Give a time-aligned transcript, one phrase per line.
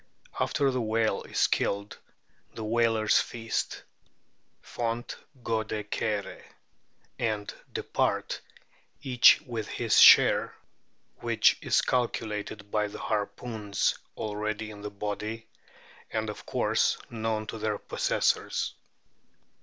[0.39, 1.99] After the whale is killed
[2.55, 3.83] the whalers feast
[4.59, 6.43] ("font gode chere")
[7.29, 8.41] and depart,
[9.03, 10.55] each with his share,
[11.17, 15.45] which is calculated by the harpoons already in the body,
[16.09, 18.73] and, of course, known to their possessors.